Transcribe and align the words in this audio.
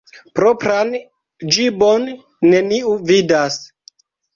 Propran 0.37 0.95
ĝibon 1.59 2.11
neniu 2.51 2.99
vidas. 3.15 3.65